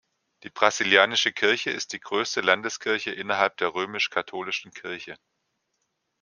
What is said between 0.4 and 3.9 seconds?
Die brasilianische Kirche ist die größte Landeskirche innerhalb der